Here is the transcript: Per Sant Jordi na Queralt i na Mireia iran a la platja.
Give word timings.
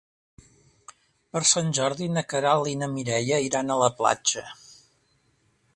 Per 1.35 1.41
Sant 1.49 1.69
Jordi 1.79 2.07
na 2.15 2.25
Queralt 2.33 2.71
i 2.73 2.75
na 2.83 2.89
Mireia 2.97 3.39
iran 3.51 3.69
a 3.75 3.79
la 3.83 3.93
platja. 4.03 4.47